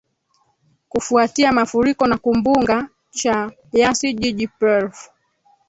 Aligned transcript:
kufuatia 0.89 1.51
mafuriko 1.51 2.07
na 2.07 2.17
kumbunga 2.17 2.87
cha 3.11 3.51
yasi 3.71 4.13
jiji 4.13 4.47
perf 4.47 5.09